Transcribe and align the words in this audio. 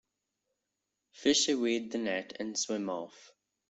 Fish 1.11 1.47
evade 1.49 1.91
the 1.91 1.99
net 1.99 2.33
and 2.39 2.57
swim 2.57 2.89
off. 2.89 3.31